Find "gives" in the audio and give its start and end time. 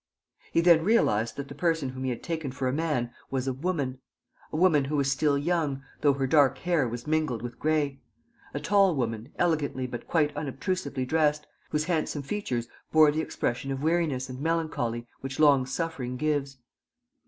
16.17-16.57